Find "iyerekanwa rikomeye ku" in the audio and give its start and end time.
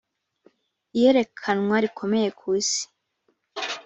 0.97-2.45